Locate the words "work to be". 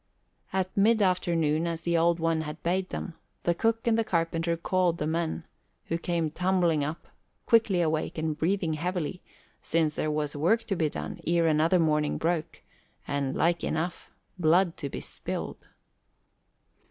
10.35-10.89